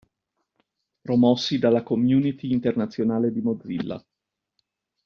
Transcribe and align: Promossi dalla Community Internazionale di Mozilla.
Promossi 1.03 1.59
dalla 1.59 1.83
Community 1.83 2.49
Internazionale 2.51 3.31
di 3.31 3.39
Mozilla. 3.41 4.03